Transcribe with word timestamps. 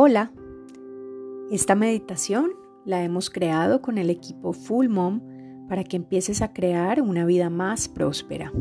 Hola, 0.00 0.30
esta 1.50 1.74
meditación 1.74 2.52
la 2.84 3.02
hemos 3.02 3.30
creado 3.30 3.82
con 3.82 3.98
el 3.98 4.10
equipo 4.10 4.52
Full 4.52 4.86
Mom 4.86 5.20
para 5.68 5.82
que 5.82 5.96
empieces 5.96 6.40
a 6.40 6.52
crear 6.52 7.02
una 7.02 7.24
vida 7.24 7.50
más 7.50 7.88
próspera. 7.88 8.52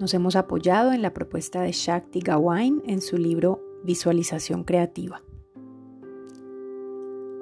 Nos 0.00 0.14
hemos 0.14 0.36
apoyado 0.36 0.92
en 0.92 1.02
la 1.02 1.12
propuesta 1.12 1.60
de 1.60 1.72
Shakti 1.72 2.20
Gawain 2.20 2.82
en 2.86 3.02
su 3.02 3.18
libro 3.18 3.60
Visualización 3.84 4.64
Creativa. 4.64 5.22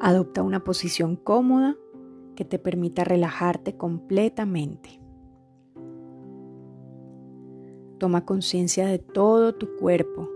Adopta 0.00 0.42
una 0.42 0.64
posición 0.64 1.14
cómoda 1.14 1.76
que 2.34 2.44
te 2.44 2.58
permita 2.58 3.04
relajarte 3.04 3.76
completamente. 3.76 5.00
Toma 7.98 8.24
conciencia 8.24 8.88
de 8.88 8.98
todo 8.98 9.54
tu 9.54 9.76
cuerpo 9.76 10.28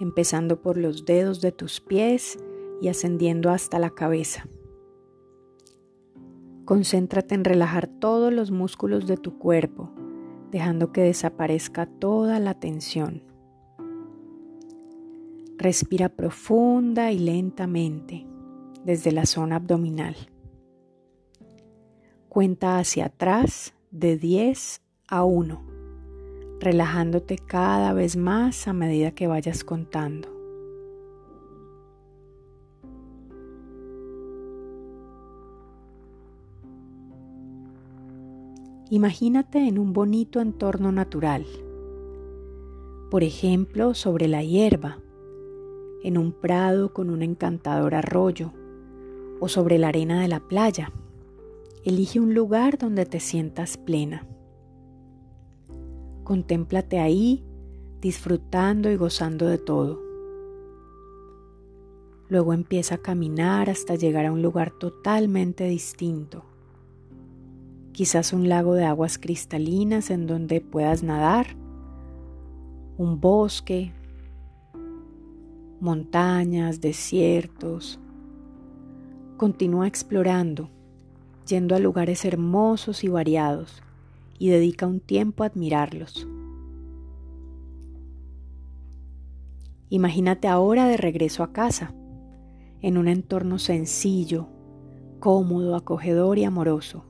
empezando 0.00 0.60
por 0.60 0.76
los 0.76 1.04
dedos 1.04 1.40
de 1.40 1.52
tus 1.52 1.80
pies 1.80 2.38
y 2.80 2.88
ascendiendo 2.88 3.50
hasta 3.50 3.78
la 3.78 3.90
cabeza. 3.90 4.46
Concéntrate 6.64 7.34
en 7.34 7.44
relajar 7.44 7.86
todos 7.86 8.32
los 8.32 8.50
músculos 8.50 9.06
de 9.06 9.16
tu 9.16 9.38
cuerpo, 9.38 9.90
dejando 10.50 10.92
que 10.92 11.02
desaparezca 11.02 11.86
toda 11.86 12.40
la 12.40 12.54
tensión. 12.54 13.22
Respira 15.58 16.08
profunda 16.08 17.12
y 17.12 17.18
lentamente 17.18 18.26
desde 18.84 19.12
la 19.12 19.26
zona 19.26 19.56
abdominal. 19.56 20.16
Cuenta 22.28 22.78
hacia 22.78 23.06
atrás 23.06 23.74
de 23.90 24.16
10 24.18 24.82
a 25.08 25.24
1 25.24 25.75
relajándote 26.60 27.38
cada 27.38 27.92
vez 27.92 28.16
más 28.16 28.68
a 28.68 28.72
medida 28.72 29.10
que 29.10 29.26
vayas 29.26 29.64
contando. 29.64 30.36
Imagínate 38.88 39.66
en 39.66 39.78
un 39.78 39.92
bonito 39.92 40.40
entorno 40.40 40.92
natural, 40.92 41.44
por 43.10 43.24
ejemplo 43.24 43.94
sobre 43.94 44.28
la 44.28 44.44
hierba, 44.44 44.98
en 46.04 46.16
un 46.16 46.30
prado 46.30 46.92
con 46.92 47.10
un 47.10 47.22
encantador 47.22 47.96
arroyo 47.96 48.52
o 49.40 49.48
sobre 49.48 49.78
la 49.78 49.88
arena 49.88 50.20
de 50.20 50.28
la 50.28 50.38
playa. 50.38 50.92
Elige 51.84 52.20
un 52.20 52.32
lugar 52.32 52.78
donde 52.78 53.06
te 53.06 53.18
sientas 53.18 53.76
plena. 53.76 54.24
Contémplate 56.26 56.98
ahí, 56.98 57.44
disfrutando 58.00 58.90
y 58.90 58.96
gozando 58.96 59.46
de 59.46 59.58
todo. 59.58 60.02
Luego 62.28 62.52
empieza 62.52 62.96
a 62.96 62.98
caminar 62.98 63.70
hasta 63.70 63.94
llegar 63.94 64.26
a 64.26 64.32
un 64.32 64.42
lugar 64.42 64.72
totalmente 64.72 65.68
distinto. 65.68 66.42
Quizás 67.92 68.32
un 68.32 68.48
lago 68.48 68.74
de 68.74 68.84
aguas 68.84 69.18
cristalinas 69.18 70.10
en 70.10 70.26
donde 70.26 70.60
puedas 70.60 71.04
nadar, 71.04 71.46
un 72.98 73.20
bosque, 73.20 73.92
montañas, 75.78 76.80
desiertos. 76.80 78.00
Continúa 79.36 79.86
explorando, 79.86 80.70
yendo 81.46 81.76
a 81.76 81.78
lugares 81.78 82.24
hermosos 82.24 83.04
y 83.04 83.08
variados 83.08 83.85
y 84.38 84.48
dedica 84.48 84.86
un 84.86 85.00
tiempo 85.00 85.42
a 85.42 85.46
admirarlos. 85.46 86.26
Imagínate 89.88 90.48
ahora 90.48 90.86
de 90.86 90.96
regreso 90.96 91.42
a 91.42 91.52
casa, 91.52 91.94
en 92.80 92.98
un 92.98 93.08
entorno 93.08 93.58
sencillo, 93.58 94.48
cómodo, 95.20 95.76
acogedor 95.76 96.38
y 96.38 96.44
amoroso. 96.44 97.04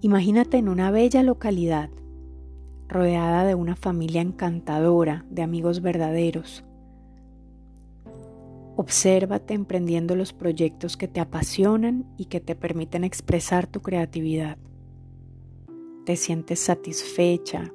Imagínate 0.00 0.56
en 0.56 0.68
una 0.68 0.90
bella 0.90 1.22
localidad, 1.22 1.90
rodeada 2.88 3.44
de 3.44 3.54
una 3.54 3.76
familia 3.76 4.22
encantadora, 4.22 5.24
de 5.30 5.42
amigos 5.42 5.82
verdaderos, 5.82 6.64
Obsérvate 8.80 9.52
emprendiendo 9.52 10.16
los 10.16 10.32
proyectos 10.32 10.96
que 10.96 11.06
te 11.06 11.20
apasionan 11.20 12.06
y 12.16 12.24
que 12.24 12.40
te 12.40 12.56
permiten 12.56 13.04
expresar 13.04 13.66
tu 13.66 13.82
creatividad. 13.82 14.56
Te 16.06 16.16
sientes 16.16 16.60
satisfecha, 16.60 17.74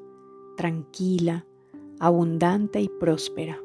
tranquila, 0.57 1.45
abundante 1.99 2.81
y 2.81 2.89
próspera. 2.89 3.61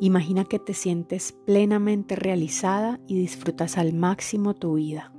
Imagina 0.00 0.46
que 0.46 0.58
te 0.58 0.72
sientes 0.72 1.32
plenamente 1.32 2.16
realizada 2.16 3.00
y 3.06 3.18
disfrutas 3.18 3.76
al 3.76 3.92
máximo 3.92 4.54
tu 4.54 4.76
vida. 4.76 5.12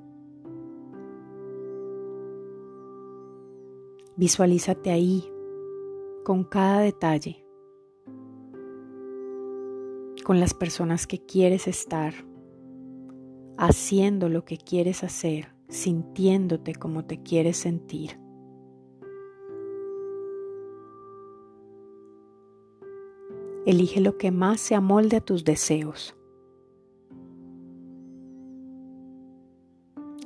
Visualízate 4.16 4.90
ahí, 4.90 5.24
con 6.24 6.44
cada 6.44 6.80
detalle 6.80 7.43
con 10.24 10.40
las 10.40 10.54
personas 10.54 11.06
que 11.06 11.20
quieres 11.20 11.68
estar, 11.68 12.14
haciendo 13.58 14.30
lo 14.30 14.46
que 14.46 14.58
quieres 14.58 15.04
hacer, 15.04 15.54
sintiéndote 15.70 16.74
como 16.76 17.06
te 17.06 17.22
quieres 17.22 17.58
sentir. 17.58 18.20
Elige 23.66 24.02
lo 24.02 24.18
que 24.18 24.32
más 24.32 24.60
se 24.60 24.76
amolde 24.76 25.18
a 25.18 25.22
tus 25.22 25.46
deseos. 25.46 26.16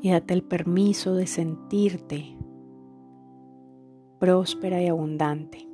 Y 0.02 0.12
date 0.12 0.34
el 0.34 0.44
permiso 0.44 1.16
de 1.16 1.28
sentirte 1.28 2.38
próspera 4.19 4.81
y 4.81 4.88
abundante. 4.88 5.66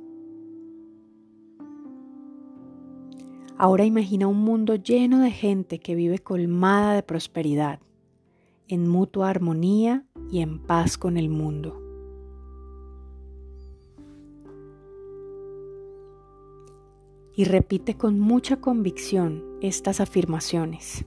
Ahora 3.64 3.86
imagina 3.86 4.26
un 4.26 4.44
mundo 4.44 4.74
lleno 4.74 5.20
de 5.20 5.30
gente 5.30 5.78
que 5.78 5.94
vive 5.94 6.18
colmada 6.18 6.92
de 6.92 7.02
prosperidad, 7.02 7.80
en 8.68 8.86
mutua 8.86 9.30
armonía 9.30 10.04
y 10.30 10.40
en 10.40 10.58
paz 10.58 10.98
con 10.98 11.16
el 11.16 11.30
mundo. 11.30 11.80
Y 17.34 17.44
repite 17.44 17.96
con 17.96 18.20
mucha 18.20 18.60
convicción 18.60 19.42
estas 19.62 19.98
afirmaciones. 19.98 21.06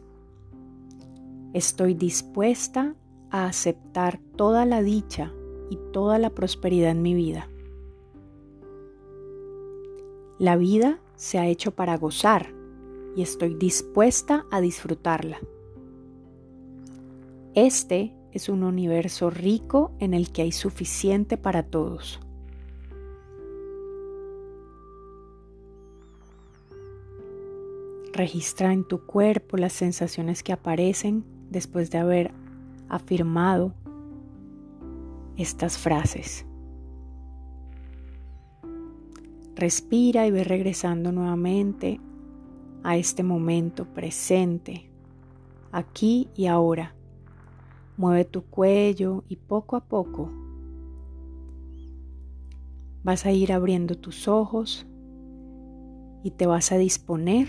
Estoy 1.53 1.94
dispuesta 1.94 2.95
a 3.29 3.45
aceptar 3.45 4.19
toda 4.35 4.66
la 4.66 4.81
dicha 4.81 5.31
y 5.69 5.78
toda 5.94 6.18
la 6.18 6.31
prosperidad 6.31 6.89
en 6.89 7.03
mi 7.03 7.13
vida. 7.13 7.51
La 10.39 10.56
vida 10.56 11.00
se 11.17 11.39
ha 11.39 11.47
hecho 11.47 11.72
para 11.72 11.97
gozar 11.97 12.53
y 13.16 13.23
estoy 13.23 13.55
dispuesta 13.55 14.45
a 14.51 14.61
disfrutarla. 14.61 15.39
Este 17.55 18.13
es 18.31 18.50
un 18.50 18.63
universo 18.63 19.31
rico 19.31 19.91
en 20.00 20.13
el 20.13 20.31
que 20.31 20.44
hay 20.44 20.51
suficiente 20.51 21.38
para 21.38 21.63
todos. 21.63 22.19
Registra 28.13 28.72
en 28.72 28.83
tu 28.83 29.06
cuerpo 29.06 29.57
las 29.57 29.73
sensaciones 29.73 30.44
que 30.44 30.53
aparecen 30.53 31.25
después 31.50 31.91
de 31.91 31.97
haber 31.97 32.31
afirmado 32.89 33.74
estas 35.36 35.77
frases. 35.77 36.46
Respira 39.57 40.27
y 40.27 40.31
ve 40.31 40.44
regresando 40.44 41.12
nuevamente 41.12 42.00
a 42.83 42.95
este 42.95 43.24
momento 43.24 43.86
presente, 43.86 44.89
aquí 45.71 46.30
y 46.36 46.45
ahora. 46.45 46.94
Mueve 47.98 48.25
tu 48.25 48.44
cuello 48.44 49.24
y 49.27 49.36
poco 49.36 49.75
a 49.75 49.81
poco 49.81 50.31
vas 53.07 53.25
a 53.25 53.31
ir 53.31 53.54
abriendo 53.54 53.95
tus 53.95 54.27
ojos 54.27 54.86
y 56.24 56.31
te 56.31 56.45
vas 56.45 56.74
a 56.74 56.77
disponer 56.77 57.48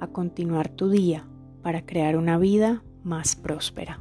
a 0.00 0.06
continuar 0.06 0.70
tu 0.70 0.88
día 0.88 1.28
para 1.62 1.84
crear 1.84 2.16
una 2.16 2.38
vida 2.38 2.82
más 3.04 3.36
próspera. 3.36 4.00